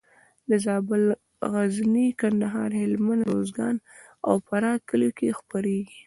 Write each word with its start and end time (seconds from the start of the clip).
د 0.49 0.51
زابل، 0.65 1.03
غزني، 1.53 2.07
کندهار، 2.21 2.71
هلمند، 2.81 3.23
روزګان 3.35 3.75
او 4.27 4.33
فراه 4.47 4.77
کلیو 4.89 5.15
کې 5.17 5.37
خپرېږي. 5.39 5.97